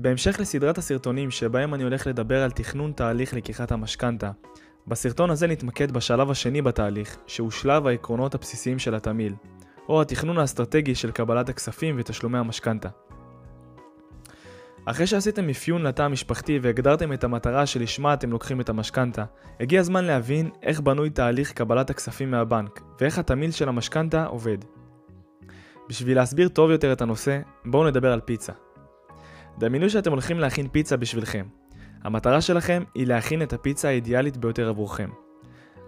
בהמשך 0.00 0.40
לסדרת 0.40 0.78
הסרטונים 0.78 1.30
שבהם 1.30 1.74
אני 1.74 1.82
הולך 1.82 2.06
לדבר 2.06 2.42
על 2.42 2.50
תכנון 2.50 2.92
תהליך 2.92 3.34
לקיחת 3.34 3.72
המשכנתה, 3.72 4.30
בסרטון 4.86 5.30
הזה 5.30 5.46
נתמקד 5.46 5.90
בשלב 5.90 6.30
השני 6.30 6.62
בתהליך, 6.62 7.16
שהוא 7.26 7.50
שלב 7.50 7.86
העקרונות 7.86 8.34
הבסיסיים 8.34 8.78
של 8.78 8.94
התמהיל, 8.94 9.34
או 9.88 10.02
התכנון 10.02 10.38
האסטרטגי 10.38 10.94
של 10.94 11.10
קבלת 11.10 11.48
הכספים 11.48 11.96
ותשלומי 11.98 12.38
המשכנתה. 12.38 12.88
אחרי 14.84 15.06
שעשיתם 15.06 15.48
אפיון 15.48 15.82
לתא 15.82 16.02
המשפחתי 16.02 16.58
והגדרתם 16.62 17.12
את 17.12 17.24
המטרה 17.24 17.66
שלשמה 17.66 18.14
אתם 18.14 18.30
לוקחים 18.30 18.60
את 18.60 18.68
המשכנתה, 18.68 19.24
הגיע 19.60 19.80
הזמן 19.80 20.04
להבין 20.04 20.50
איך 20.62 20.80
בנוי 20.80 21.10
תהליך 21.10 21.52
קבלת 21.52 21.90
הכספים 21.90 22.30
מהבנק, 22.30 22.80
ואיך 23.00 23.18
התמהיל 23.18 23.50
של 23.50 23.68
המשכנתה 23.68 24.24
עובד. 24.24 24.58
בשביל 25.88 26.16
להסביר 26.16 26.48
טוב 26.48 26.70
יותר 26.70 26.92
את 26.92 27.02
הנושא, 27.02 27.40
בואו 27.64 27.88
נדבר 27.88 28.12
על 28.12 28.20
פיצה. 28.20 28.52
דמיינו 29.58 29.90
שאתם 29.90 30.10
הולכים 30.10 30.38
להכין 30.38 30.68
פיצה 30.68 30.96
בשבילכם. 30.96 31.46
המטרה 32.02 32.40
שלכם 32.40 32.82
היא 32.94 33.06
להכין 33.06 33.42
את 33.42 33.52
הפיצה 33.52 33.88
האידיאלית 33.88 34.36
ביותר 34.36 34.68
עבורכם. 34.68 35.10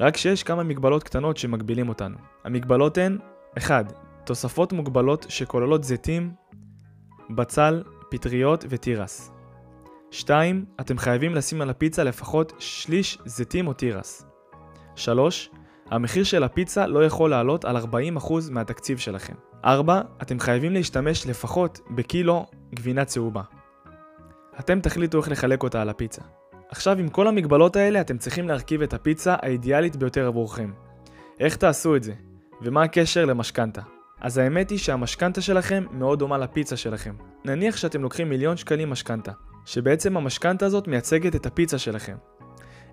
רק 0.00 0.16
שיש 0.16 0.42
כמה 0.42 0.62
מגבלות 0.62 1.02
קטנות 1.02 1.36
שמגבילים 1.36 1.88
אותנו. 1.88 2.16
המגבלות 2.44 2.98
הן 2.98 3.18
1. 3.58 3.92
תוספות 4.24 4.72
מוגבלות 4.72 5.26
שכוללות 5.28 5.84
זיתים, 5.84 6.32
בצל, 7.30 7.82
פטריות 8.10 8.64
ותירס. 8.68 9.32
2. 10.10 10.64
אתם 10.80 10.98
חייבים 10.98 11.34
לשים 11.34 11.60
על 11.60 11.70
הפיצה 11.70 12.04
לפחות 12.04 12.52
שליש 12.58 13.18
זיתים 13.24 13.68
או 13.68 13.72
תירס. 13.72 14.26
3. 14.96 15.50
המחיר 15.90 16.24
של 16.24 16.44
הפיצה 16.44 16.86
לא 16.86 17.04
יכול 17.04 17.30
לעלות 17.30 17.64
על 17.64 17.76
40% 17.76 18.32
מהתקציב 18.50 18.98
שלכם. 18.98 19.34
4. 19.64 20.00
אתם 20.22 20.40
חייבים 20.40 20.72
להשתמש 20.72 21.26
לפחות 21.26 21.80
בקילו 21.90 22.46
גבינה 22.74 23.04
צהובה. 23.04 23.42
אתם 24.60 24.80
תחליטו 24.80 25.18
איך 25.18 25.28
לחלק 25.28 25.62
אותה 25.62 25.82
על 25.82 25.88
הפיצה. 25.88 26.22
עכשיו 26.68 26.98
עם 26.98 27.08
כל 27.08 27.28
המגבלות 27.28 27.76
האלה 27.76 28.00
אתם 28.00 28.18
צריכים 28.18 28.48
להרכיב 28.48 28.82
את 28.82 28.94
הפיצה 28.94 29.36
האידיאלית 29.42 29.96
ביותר 29.96 30.26
עבורכם. 30.26 30.72
איך 31.40 31.56
תעשו 31.56 31.96
את 31.96 32.02
זה? 32.02 32.12
ומה 32.62 32.82
הקשר 32.82 33.24
למשכנתה? 33.24 33.82
אז 34.20 34.38
האמת 34.38 34.70
היא 34.70 34.78
שהמשכנתה 34.78 35.40
שלכם 35.40 35.84
מאוד 35.90 36.18
דומה 36.18 36.38
לפיצה 36.38 36.76
שלכם. 36.76 37.14
נניח 37.44 37.76
שאתם 37.76 38.02
לוקחים 38.02 38.28
מיליון 38.28 38.56
שקלים 38.56 38.90
משכנתה, 38.90 39.32
שבעצם 39.64 40.16
המשכנתה 40.16 40.66
הזאת 40.66 40.88
מייצגת 40.88 41.36
את 41.36 41.46
הפיצה 41.46 41.78
שלכם. 41.78 42.16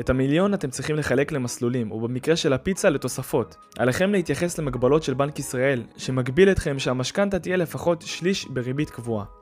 את 0.00 0.10
המיליון 0.10 0.54
אתם 0.54 0.70
צריכים 0.70 0.96
לחלק 0.96 1.32
למסלולים, 1.32 1.92
ובמקרה 1.92 2.36
של 2.36 2.52
הפיצה 2.52 2.90
לתוספות. 2.90 3.56
עליכם 3.78 4.12
להתייחס 4.12 4.58
למגבלות 4.58 5.02
של 5.02 5.14
בנק 5.14 5.38
ישראל, 5.38 5.82
שמגביל 5.96 6.50
אתכם 6.50 6.78
שהמשכנתה 6.78 7.38
תהיה 7.38 7.56
לפחות 7.56 8.02
שליש 8.02 8.48
בריבית 8.48 8.90
קבועה. 8.90 9.39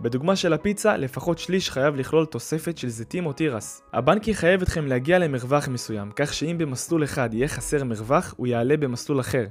בדוגמה 0.00 0.36
של 0.36 0.52
הפיצה, 0.52 0.96
לפחות 0.96 1.38
שליש 1.38 1.70
חייב 1.70 1.96
לכלול 1.96 2.26
תוספת 2.26 2.78
של 2.78 2.88
זיתים 2.88 3.26
או 3.26 3.32
תירס. 3.32 3.82
הבנק 3.92 4.28
יחייב 4.28 4.62
אתכם 4.62 4.86
להגיע 4.86 5.18
למרווח 5.18 5.68
מסוים, 5.68 6.10
כך 6.16 6.34
שאם 6.34 6.58
במסלול 6.58 7.04
אחד 7.04 7.34
יהיה 7.34 7.48
חסר 7.48 7.84
מרווח, 7.84 8.34
הוא 8.36 8.46
יעלה 8.46 8.76
במסלול 8.76 9.20
אחר, 9.20 9.44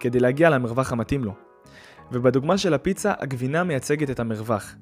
כדי 0.00 0.20
להגיע 0.20 0.50
למרווח 0.50 0.92
המתאים 0.92 1.24
לו. 1.24 1.34
ובדוגמה 2.12 2.58
של 2.58 2.74
הפיצה, 2.74 3.12
הגבינה 3.18 3.64
מייצגת 3.64 4.10
את 4.10 4.20
המרווח. 4.20 4.74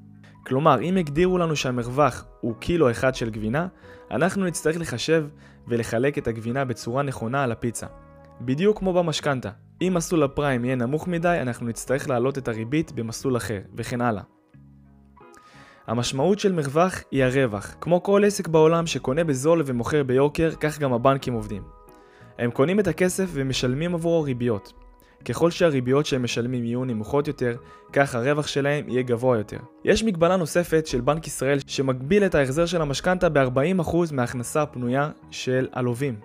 כלומר, 0.47 0.81
אם 0.81 0.97
הגדירו 0.97 1.39
לנו 1.39 1.57
שהמרווח 1.57 2.25
הוא 2.41 2.55
קילו 2.59 2.91
אחד 2.91 3.15
של 3.15 3.31
גבינה, 3.31 3.67
אנחנו 4.11 4.45
נצטרך 4.45 4.77
לחשב 4.81 5.27
ולחלק 5.69 6.19
את 6.19 6.29
הגבינה 6.29 6.65
בצורה 6.65 7.03
נכונה 7.03 7.43
על 7.43 7.53
הפיצה. 7.53 7.87
בדיוק 8.41 8.79
כמו 8.79 8.93
במשכנתה. 8.93 9.51
אם 9.83 9.93
מסלול 9.95 10.23
הפריים 10.23 10.65
יהיה 10.65 10.77
נמוך 10.77 11.09
מדי, 11.09 11.39
אנחנו 11.43 11.67
נצטרך 11.67 12.09
להעלות 12.09 12.39
את 12.39 12.49
הריבית 12.49 12.93
במסלול 12.93 13.37
אחר, 13.37 13.61
וכן 13.75 14.01
הלאה. 14.01 14.38
המשמעות 15.89 16.39
של 16.39 16.53
מרווח 16.53 17.03
היא 17.11 17.25
הרווח. 17.25 17.75
כמו 17.81 18.03
כל 18.03 18.23
עסק 18.27 18.49
בעולם 18.49 18.87
שקונה 18.87 19.25
בזול 19.25 19.63
ומוכר 19.67 20.03
ביוקר, 20.03 20.51
כך 20.61 20.79
גם 20.79 20.93
הבנקים 20.93 21.35
עובדים. 21.35 21.63
הם 22.39 22.51
קונים 22.51 22.81
את 22.81 22.87
הכסף 22.87 23.29
ומשלמים 23.33 23.95
עבורו 23.95 24.23
ריביות. 24.23 24.73
ככל 25.25 25.51
שהריביות 25.51 26.07
שהם 26.07 26.23
משלמים 26.23 26.65
יהיו 26.65 26.85
נמוכות 26.85 27.29
יותר, 27.29 27.57
כך 27.93 28.15
הרווח 28.15 28.47
שלהם 28.47 28.89
יהיה 28.89 29.03
גבוה 29.03 29.39
יותר. 29.39 29.59
יש 29.85 30.05
מגבלה 30.05 30.37
נוספת 30.37 30.87
של 30.87 31.01
בנק 31.01 31.27
ישראל 31.27 31.59
שמגביל 31.67 32.25
את 32.25 32.35
ההחזר 32.35 32.67
של 32.67 32.83
המשכנתה 32.83 33.29
ב-40% 33.29 33.97
מההכנסה 34.13 34.63
הפנויה 34.63 35.11
של 35.31 35.69
הלווים. 35.73 36.21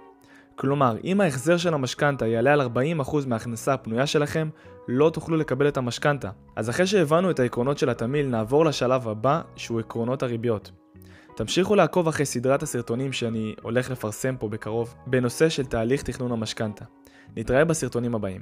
כלומר, 0.55 0.97
אם 1.03 1.21
ההחזר 1.21 1.57
של 1.57 1.73
המשכנתה 1.73 2.27
יעלה 2.27 2.53
על 2.53 2.61
40% 3.01 3.27
מההכנסה 3.27 3.73
הפנויה 3.73 4.07
שלכם, 4.07 4.49
לא 4.87 5.09
תוכלו 5.09 5.37
לקבל 5.37 5.67
את 5.67 5.77
המשכנתה. 5.77 6.29
אז 6.55 6.69
אחרי 6.69 6.87
שהבנו 6.87 7.31
את 7.31 7.39
העקרונות 7.39 7.77
של 7.77 7.89
התמהיל, 7.89 8.27
נעבור 8.27 8.65
לשלב 8.65 9.07
הבא, 9.07 9.41
שהוא 9.55 9.79
עקרונות 9.79 10.23
הריביות. 10.23 10.71
תמשיכו 11.35 11.75
לעקוב 11.75 12.07
אחרי 12.07 12.25
סדרת 12.25 12.63
הסרטונים 12.63 13.13
שאני 13.13 13.55
הולך 13.61 13.91
לפרסם 13.91 14.35
פה 14.39 14.49
בקרוב, 14.49 14.95
בנושא 15.07 15.49
של 15.49 15.65
תהליך 15.65 16.03
תכנון 16.03 16.31
המשכנתה. 16.31 16.85
נתראה 17.37 17.65
בסרטונים 17.65 18.15
הבאים. 18.15 18.41